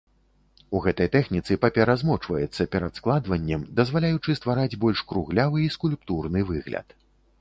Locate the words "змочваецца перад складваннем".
2.03-3.67